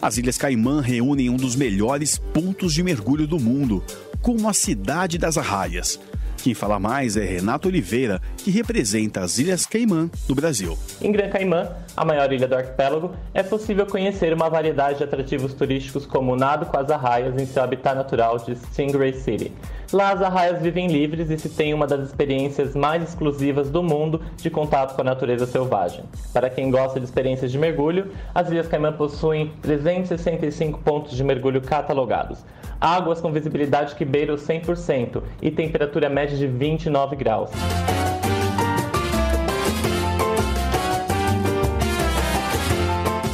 As 0.00 0.16
Ilhas 0.16 0.38
Caimã 0.38 0.80
reúnem 0.80 1.28
um 1.28 1.36
dos 1.36 1.54
melhores 1.54 2.16
pontos 2.16 2.72
de 2.72 2.82
mergulho 2.82 3.26
do 3.26 3.38
mundo, 3.38 3.84
como 4.22 4.48
a 4.48 4.54
Cidade 4.54 5.18
das 5.18 5.36
Arraias. 5.36 6.00
Quem 6.42 6.54
fala 6.54 6.80
mais 6.80 7.18
é 7.18 7.24
Renato 7.26 7.68
Oliveira, 7.68 8.22
que 8.42 8.50
representa 8.50 9.20
as 9.20 9.38
Ilhas 9.38 9.64
Caimã 9.64 10.10
no 10.28 10.34
Brasil. 10.34 10.76
Em 11.00 11.12
Gran 11.12 11.28
Caimã, 11.28 11.68
a 11.96 12.04
maior 12.04 12.32
ilha 12.32 12.48
do 12.48 12.56
arquipélago, 12.56 13.12
é 13.32 13.42
possível 13.42 13.86
conhecer 13.86 14.32
uma 14.32 14.50
variedade 14.50 14.98
de 14.98 15.04
atrativos 15.04 15.54
turísticos 15.54 16.04
como 16.04 16.32
o 16.32 16.36
nado 16.36 16.66
com 16.66 16.76
as 16.76 16.90
arraias 16.90 17.40
em 17.40 17.46
seu 17.46 17.62
habitat 17.62 17.94
natural 17.94 18.38
de 18.38 18.56
Stingray 18.56 19.14
City. 19.14 19.52
Lá 19.92 20.12
as 20.12 20.22
arraias 20.22 20.60
vivem 20.60 20.88
livres 20.88 21.30
e 21.30 21.38
se 21.38 21.48
tem 21.50 21.72
uma 21.72 21.86
das 21.86 22.08
experiências 22.08 22.74
mais 22.74 23.02
exclusivas 23.02 23.70
do 23.70 23.82
mundo 23.82 24.20
de 24.36 24.50
contato 24.50 24.94
com 24.94 25.02
a 25.02 25.04
natureza 25.04 25.46
selvagem. 25.46 26.04
Para 26.32 26.50
quem 26.50 26.70
gosta 26.70 26.98
de 26.98 27.04
experiências 27.04 27.52
de 27.52 27.58
mergulho, 27.58 28.10
as 28.34 28.50
Ilhas 28.50 28.66
Caimã 28.66 28.92
possuem 28.92 29.52
365 29.62 30.80
pontos 30.80 31.14
de 31.14 31.22
mergulho 31.22 31.60
catalogados. 31.60 32.38
Águas 32.80 33.20
com 33.20 33.30
visibilidade 33.30 33.94
que 33.94 34.04
beira 34.04 34.34
os 34.34 34.42
100% 34.44 35.22
e 35.40 35.50
temperatura 35.50 36.08
média 36.08 36.36
de 36.36 36.46
29 36.46 37.14
graus. 37.14 37.50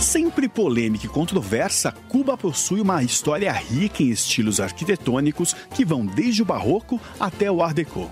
Sempre 0.09 0.49
polêmica 0.49 1.05
e 1.05 1.09
controversa, 1.09 1.93
Cuba 2.09 2.35
possui 2.35 2.81
uma 2.81 3.03
história 3.03 3.53
rica 3.53 4.03
em 4.03 4.09
estilos 4.09 4.59
arquitetônicos 4.59 5.55
que 5.75 5.85
vão 5.85 6.07
desde 6.07 6.41
o 6.41 6.47
barroco 6.47 6.99
até 7.21 7.53
o 7.53 7.63
Art 7.63 7.75
Deco. 7.75 8.11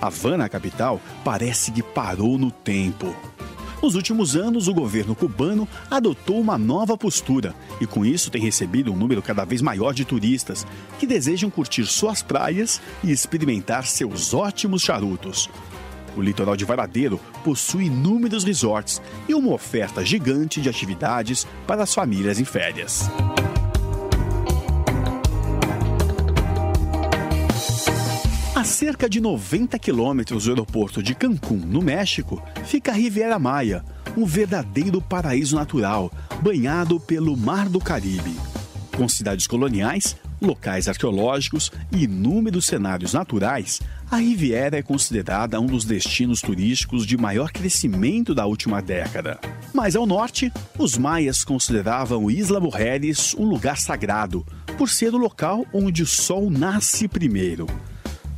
Havana, 0.00 0.44
a 0.44 0.48
capital, 0.48 1.00
parece 1.24 1.72
que 1.72 1.82
parou 1.82 2.38
no 2.38 2.52
tempo. 2.52 3.12
Nos 3.82 3.96
últimos 3.96 4.36
anos, 4.36 4.68
o 4.68 4.72
governo 4.72 5.12
cubano 5.16 5.66
adotou 5.90 6.40
uma 6.40 6.56
nova 6.56 6.96
postura 6.96 7.52
e, 7.80 7.86
com 7.86 8.06
isso, 8.06 8.30
tem 8.30 8.40
recebido 8.40 8.92
um 8.92 8.96
número 8.96 9.20
cada 9.20 9.44
vez 9.44 9.60
maior 9.60 9.92
de 9.92 10.04
turistas 10.04 10.64
que 11.00 11.06
desejam 11.06 11.50
curtir 11.50 11.84
suas 11.84 12.22
praias 12.22 12.80
e 13.02 13.10
experimentar 13.10 13.86
seus 13.86 14.32
ótimos 14.32 14.82
charutos. 14.82 15.50
O 16.16 16.20
litoral 16.22 16.56
de 16.56 16.64
Varadeiro 16.64 17.18
possui 17.42 17.86
inúmeros 17.86 18.44
resorts 18.44 19.02
e 19.28 19.34
uma 19.34 19.52
oferta 19.52 20.04
gigante 20.04 20.60
de 20.60 20.68
atividades 20.68 21.46
para 21.66 21.82
as 21.82 21.94
famílias 21.94 22.38
em 22.38 22.44
férias. 22.44 23.10
A 28.54 28.66
cerca 28.66 29.10
de 29.10 29.20
90 29.20 29.78
quilômetros 29.78 30.44
do 30.44 30.50
aeroporto 30.50 31.02
de 31.02 31.14
Cancún, 31.14 31.58
no 31.66 31.82
México, 31.82 32.42
fica 32.64 32.92
a 32.92 32.94
Riviera 32.94 33.38
Maia, 33.38 33.84
um 34.16 34.24
verdadeiro 34.24 35.02
paraíso 35.02 35.56
natural, 35.56 36.10
banhado 36.40 36.98
pelo 36.98 37.36
Mar 37.36 37.68
do 37.68 37.78
Caribe. 37.78 38.34
Com 38.96 39.08
cidades 39.08 39.46
coloniais, 39.46 40.16
locais 40.44 40.88
arqueológicos 40.88 41.72
e 41.90 42.04
inúmeros 42.04 42.66
cenários 42.66 43.12
naturais, 43.12 43.80
a 44.10 44.16
Riviera 44.16 44.78
é 44.78 44.82
considerada 44.82 45.58
um 45.60 45.66
dos 45.66 45.84
destinos 45.84 46.40
turísticos 46.40 47.06
de 47.06 47.16
maior 47.16 47.50
crescimento 47.50 48.34
da 48.34 48.46
última 48.46 48.80
década. 48.80 49.40
Mais 49.72 49.96
ao 49.96 50.06
norte, 50.06 50.52
os 50.78 50.96
maias 50.96 51.42
consideravam 51.42 52.30
Isla 52.30 52.60
Mujeres 52.60 53.34
um 53.34 53.44
lugar 53.44 53.78
sagrado, 53.78 54.46
por 54.78 54.88
ser 54.88 55.14
o 55.14 55.18
local 55.18 55.66
onde 55.72 56.02
o 56.02 56.06
sol 56.06 56.50
nasce 56.50 57.08
primeiro. 57.08 57.66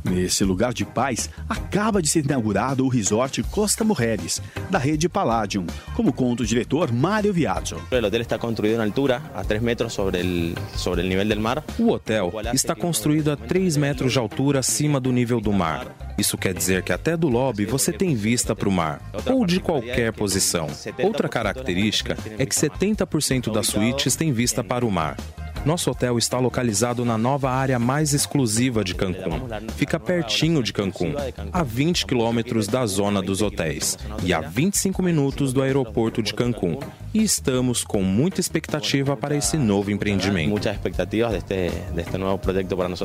Nesse 0.09 0.43
lugar 0.43 0.73
de 0.73 0.85
paz, 0.85 1.29
acaba 1.49 2.01
de 2.01 2.07
ser 2.07 2.23
inaugurado 2.23 2.85
o 2.85 2.87
resort 2.87 3.43
Costa 3.43 3.83
Mujeres, 3.83 4.41
da 4.69 4.77
rede 4.77 5.09
Palladium, 5.09 5.65
como 5.95 6.13
conta 6.13 6.43
o 6.43 6.45
diretor 6.45 6.91
Mário 6.91 7.33
Viaggio. 7.33 7.77
O 7.91 7.95
hotel 7.95 8.21
está 8.21 8.37
construído 8.37 8.77
na 8.77 8.83
altura, 8.83 9.21
a 9.35 9.43
3 9.43 9.61
metros 9.61 9.93
sobre 9.93 10.19
o 10.19 10.77
sobre 10.77 11.01
el 11.01 11.09
nível 11.09 11.27
del 11.27 11.39
mar. 11.39 11.63
O 11.77 11.91
hotel 11.91 12.31
está 12.53 12.73
construído 12.73 13.31
a 13.31 13.35
3 13.35 13.77
metros 13.77 14.13
de 14.13 14.19
altura 14.19 14.59
acima 14.59 14.99
do 14.99 15.11
nível 15.11 15.41
do 15.41 15.51
mar. 15.51 15.85
Isso 16.17 16.37
quer 16.37 16.53
dizer 16.53 16.83
que 16.83 16.93
até 16.93 17.15
do 17.15 17.27
lobby 17.27 17.65
você 17.65 17.91
tem 17.91 18.15
vista 18.15 18.55
para 18.55 18.69
o 18.69 18.71
mar, 18.71 19.01
ou 19.25 19.45
de 19.45 19.59
qualquer 19.59 20.13
posição. 20.13 20.67
Outra 21.03 21.29
característica 21.29 22.17
é 22.37 22.45
que 22.45 22.55
70% 22.55 23.51
das 23.51 23.67
suítes 23.67 24.15
têm 24.15 24.31
vista 24.31 24.63
para 24.63 24.85
o 24.85 24.91
mar. 24.91 25.17
Nosso 25.65 25.91
hotel 25.91 26.17
está 26.17 26.39
localizado 26.39 27.03
na 27.03 27.17
nova 27.17 27.49
área 27.49 27.77
mais 27.77 28.13
exclusiva 28.13 28.83
de 28.83 28.95
Cancún. 28.95 29.41
Fica 29.75 29.99
pertinho 29.99 30.63
de 30.63 30.71
Cancún, 30.71 31.13
a 31.51 31.63
20 31.63 32.05
quilômetros 32.05 32.67
da 32.67 32.85
zona 32.85 33.21
dos 33.21 33.41
hotéis 33.41 33.97
e 34.23 34.33
a 34.33 34.41
25 34.41 35.01
minutos 35.03 35.53
do 35.53 35.61
aeroporto 35.61 36.21
de 36.21 36.33
Cancún. 36.33 36.79
E 37.13 37.23
estamos 37.23 37.83
com 37.83 38.01
muita 38.01 38.39
expectativa 38.39 39.15
para 39.17 39.35
esse 39.35 39.57
novo 39.57 39.91
empreendimento. 39.91 40.49
Muitas 40.49 40.75
expectativas 40.75 41.31
deste, 41.31 41.71
deste 41.93 42.17
novo 42.17 42.37
projeto 42.37 42.75
para 42.75 42.89
nós. 42.89 42.99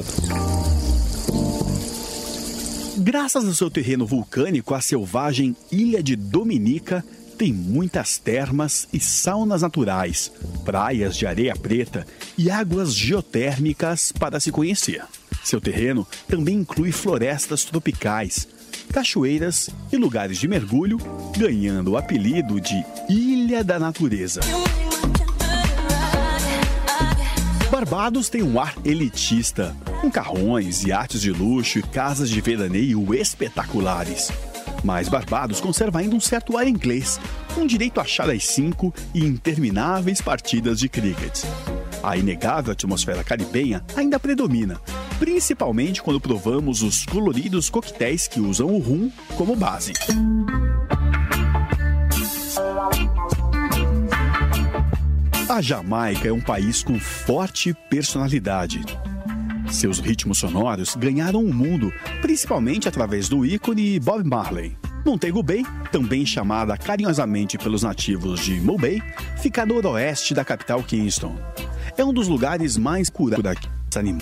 Graças 2.98 3.46
ao 3.46 3.54
seu 3.54 3.70
terreno 3.70 4.06
vulcânico, 4.06 4.74
a 4.74 4.80
selvagem 4.80 5.56
Ilha 5.70 6.02
de 6.02 6.14
Dominica 6.14 7.04
tem 7.37 7.53
muitas 7.53 8.18
termas 8.18 8.87
e 8.92 9.01
saunas 9.01 9.62
naturais, 9.62 10.31
praias 10.64 11.16
de 11.16 11.27
areia 11.27 11.57
preta 11.57 12.07
e 12.38 12.51
águas 12.51 12.95
geotérmicas 12.95 14.12
para 14.12 14.38
se 14.38 14.53
conhecer. 14.53 15.03
Seu 15.42 15.61
terreno 15.61 16.07
também 16.29 16.57
inclui 16.57 16.92
florestas 16.92 17.64
tropicais, 17.64 18.47
cachoeiras 18.92 19.71
e 19.92 19.97
lugares 19.97 20.38
de 20.38 20.47
mergulho, 20.47 20.99
ganhando 21.37 21.92
o 21.92 21.97
apelido 21.97 22.61
de 22.61 22.85
Ilha 23.09 23.64
da 23.64 23.79
Natureza. 23.79 24.40
Barbados 27.71 28.29
tem 28.29 28.42
um 28.42 28.61
ar 28.61 28.75
elitista, 28.85 29.75
com 30.01 30.11
carrões, 30.11 30.85
iates 30.85 31.21
de 31.21 31.33
luxo 31.33 31.79
e 31.79 31.83
casas 31.83 32.29
de 32.29 32.40
veraneio 32.40 33.14
espetaculares. 33.14 34.31
Mas 34.85 35.09
Barbados 35.09 35.61
conserva 35.61 36.01
ainda 36.01 36.16
um 36.16 36.21
certo 36.21 36.57
ar 36.57 36.66
inglês, 36.66 37.21
com 37.55 37.66
direito 37.66 38.01
a 38.01 38.05
chá 38.05 38.25
às 38.25 38.47
5 38.47 38.92
e 39.14 39.25
intermináveis 39.25 40.21
partidas 40.21 40.79
de 40.79 40.88
cricket. 40.88 41.45
A 42.03 42.16
inegável 42.16 42.73
atmosfera 42.73 43.23
caribenha 43.23 43.85
ainda 43.97 44.18
predomina, 44.18 44.81
principalmente 45.18 46.03
quando 46.03 46.21
provamos 46.21 46.83
os 46.83 47.07
coloridos 47.07 47.71
coquetéis 47.71 48.27
que 48.27 48.40
usam 48.40 48.68
o 48.68 48.79
rum 48.79 49.11
como 49.37 49.55
base. 49.55 49.92
A 55.49 55.61
Jamaica 55.61 56.29
é 56.29 56.33
um 56.33 56.40
país 56.40 56.83
com 56.83 56.99
forte 56.99 57.75
personalidade. 57.90 58.81
Seus 59.72 59.98
ritmos 59.98 60.38
sonoros 60.38 60.94
ganharam 60.94 61.42
o 61.42 61.52
mundo, 61.52 61.92
principalmente 62.20 62.87
através 62.87 63.28
do 63.28 63.44
ícone 63.44 63.98
Bob 63.98 64.22
Marley. 64.22 64.76
Montego 65.04 65.42
Bay, 65.42 65.64
também 65.90 66.24
chamada 66.24 66.76
carinhosamente 66.76 67.56
pelos 67.58 67.82
nativos 67.82 68.40
de 68.40 68.61
Mo 68.61 68.76
Bay, 68.76 69.02
fica 69.38 69.64
no 69.66 69.74
noroeste 69.74 70.35
da 70.35 70.44
capital 70.44 70.82
Kingston. 70.82 71.37
É 71.96 72.04
um 72.04 72.12
dos 72.12 72.28
lugares 72.28 72.76
mais 72.76 73.08
curados 73.11 73.61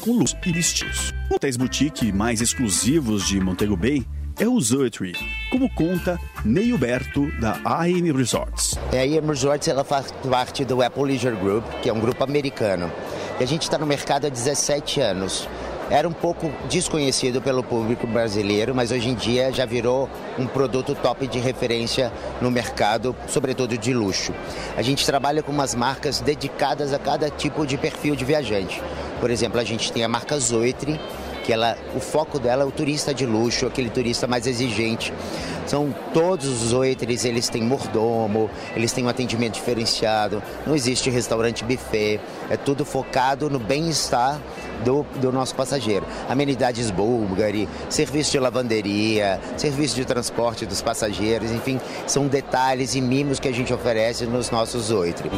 com 0.00 0.12
luz 0.12 0.34
e 0.46 0.52
vestidos. 0.52 1.12
Hotéis 1.30 1.56
boutique 1.56 2.12
mais 2.12 2.40
exclusivos 2.40 3.26
de 3.26 3.38
Montego 3.40 3.76
Bay 3.76 4.04
é 4.40 4.48
o 4.48 4.58
Zoetry, 4.58 5.12
como 5.50 5.68
conta 5.74 6.18
Ney 6.44 6.72
Huberto, 6.72 7.30
da 7.40 7.60
AM 7.62 8.10
Resorts. 8.10 8.78
A 8.90 8.96
AM 8.96 9.26
Resorts 9.28 9.68
ela 9.68 9.84
faz 9.84 10.10
parte 10.28 10.64
do 10.64 10.82
Apple 10.82 11.04
Leisure 11.04 11.36
Group, 11.36 11.64
que 11.82 11.90
é 11.90 11.92
um 11.92 12.00
grupo 12.00 12.24
americano. 12.24 12.90
E 13.40 13.42
a 13.42 13.46
gente 13.46 13.62
está 13.62 13.79
no 13.79 13.87
mercado 13.87 14.26
há 14.26 14.29
17 14.29 15.00
anos. 15.00 15.48
Era 15.88 16.07
um 16.07 16.12
pouco 16.12 16.53
desconhecido 16.68 17.40
pelo 17.40 17.64
público 17.64 18.07
brasileiro, 18.07 18.74
mas 18.74 18.92
hoje 18.92 19.09
em 19.09 19.14
dia 19.14 19.50
já 19.50 19.64
virou 19.64 20.11
um 20.38 20.46
produto 20.46 20.94
top 20.94 21.26
de 21.26 21.38
referência 21.38 22.12
no 22.38 22.50
mercado, 22.50 23.16
sobretudo 23.26 23.79
de 23.79 23.94
luxo. 23.94 24.35
A 24.76 24.83
gente 24.83 25.07
trabalha 25.07 25.42
com 25.42 25.50
umas 25.50 25.74
marcas 25.74 26.20
dedicadas 26.20 26.92
a 26.92 26.98
cada 26.98 27.31
tipo 27.31 27.66
de 27.66 27.79
perfil 27.79 28.14
de 28.14 28.26
viajante. 28.26 28.81
Por 29.20 29.31
exemplo, 29.31 29.59
a 29.59 29.64
gente 29.64 29.90
tem 29.90 30.05
a 30.05 30.09
marca 30.09 30.38
Zoetry, 30.38 31.00
que 31.42 31.50
ela, 31.50 31.79
o 31.96 32.00
foco 32.00 32.38
dela 32.38 32.62
é 32.62 32.66
o 32.66 32.70
turista 32.70 33.14
de 33.14 33.24
luxo, 33.24 33.66
aquele 33.66 33.88
turista 33.88 34.26
mais 34.26 34.46
exigente. 34.46 35.14
São 35.70 35.94
todos 36.12 36.64
os 36.64 36.72
oitres, 36.72 37.24
eles 37.24 37.48
têm 37.48 37.62
mordomo, 37.62 38.50
eles 38.74 38.90
têm 38.90 39.04
um 39.04 39.09
atendimento 39.09 39.54
diferenciado, 39.54 40.42
não 40.66 40.74
existe 40.74 41.09
restaurante 41.11 41.62
buffet, 41.62 42.18
é 42.50 42.56
tudo 42.56 42.85
focado 42.85 43.48
no 43.48 43.61
bem-estar 43.61 44.40
do, 44.85 45.06
do 45.20 45.30
nosso 45.30 45.54
passageiro. 45.54 46.04
Amenidades 46.28 46.90
búlgari, 46.90 47.68
serviço 47.88 48.33
de 48.33 48.40
lavanderia, 48.40 49.40
serviço 49.56 49.94
de 49.94 50.04
transporte 50.04 50.66
dos 50.66 50.83
passageiros, 50.83 51.52
enfim, 51.52 51.80
são 52.04 52.26
detalhes 52.26 52.96
e 52.96 53.00
mimos 53.00 53.38
que 53.38 53.46
a 53.46 53.52
gente 53.52 53.72
oferece 53.72 54.26
nos 54.26 54.50
nossos 54.50 54.90
oitres. 54.90 55.30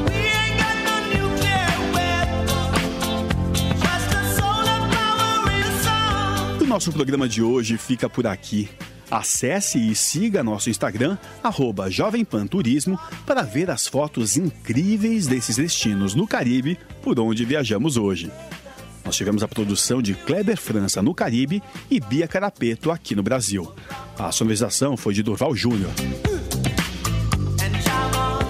nosso 6.66 6.90
programa 6.90 7.28
de 7.28 7.42
hoje 7.42 7.76
fica 7.76 8.08
por 8.08 8.26
aqui. 8.26 8.70
Acesse 9.12 9.78
e 9.78 9.94
siga 9.94 10.42
nosso 10.42 10.70
Instagram, 10.70 11.18
arroba 11.44 11.90
Jovem 11.90 12.24
Pan 12.24 12.46
Turismo, 12.46 12.98
para 13.26 13.42
ver 13.42 13.70
as 13.70 13.86
fotos 13.86 14.38
incríveis 14.38 15.26
desses 15.26 15.56
destinos 15.56 16.14
no 16.14 16.26
Caribe 16.26 16.78
por 17.02 17.20
onde 17.20 17.44
viajamos 17.44 17.98
hoje. 17.98 18.32
Nós 19.04 19.14
tivemos 19.14 19.42
a 19.42 19.48
produção 19.48 20.00
de 20.00 20.14
Kleber 20.14 20.56
França 20.56 21.02
no 21.02 21.14
Caribe 21.14 21.62
e 21.90 22.00
Bia 22.00 22.26
Carapeto 22.26 22.90
aqui 22.90 23.14
no 23.14 23.22
Brasil. 23.22 23.70
A 24.18 24.32
sonorização 24.32 24.96
foi 24.96 25.12
de 25.12 25.22
Durval 25.22 25.54
Júnior. 25.54 25.90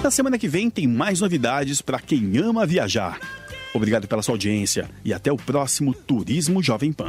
Na 0.00 0.12
semana 0.12 0.38
que 0.38 0.46
vem 0.46 0.70
tem 0.70 0.86
mais 0.86 1.20
novidades 1.20 1.82
para 1.82 1.98
quem 1.98 2.38
ama 2.38 2.64
viajar. 2.64 3.18
Obrigado 3.74 4.06
pela 4.06 4.22
sua 4.22 4.34
audiência 4.34 4.88
e 5.04 5.12
até 5.12 5.32
o 5.32 5.36
próximo 5.36 5.92
Turismo 5.92 6.62
Jovem 6.62 6.92
Pan. 6.92 7.08